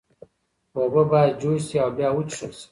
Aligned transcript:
اوبه 0.77 1.01
باید 1.11 1.35
جوش 1.41 1.61
شي 1.69 1.77
او 1.83 1.89
بیا 1.97 2.09
وڅښل 2.15 2.51
شي. 2.59 2.67